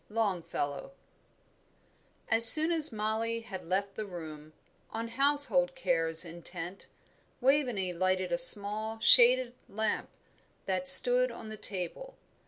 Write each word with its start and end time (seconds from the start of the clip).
LONGFELLOW. 0.09 0.93
As 2.29 2.49
soon 2.51 2.71
as 2.71 2.91
Mollie 2.91 3.41
had 3.41 3.63
left 3.63 3.93
the 3.93 4.07
room, 4.07 4.53
on 4.89 5.09
household 5.09 5.75
cares 5.75 6.25
intent, 6.25 6.87
Waveney 7.39 7.93
lighted 7.93 8.31
a 8.31 8.37
small, 8.39 8.97
shaded 8.99 9.53
lamp 9.69 10.09
that 10.65 10.89
stood 10.89 11.31
on 11.31 11.49
the 11.49 11.55
table. 11.57 12.15